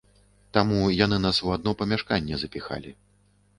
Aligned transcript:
Таму 0.57 0.79
яны 1.05 1.19
нас 1.27 1.43
у 1.49 1.53
адно 1.59 1.75
памяшканне 1.83 2.43
запіхалі. 2.47 2.97